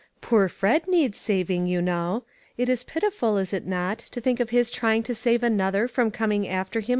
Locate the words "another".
5.43-5.87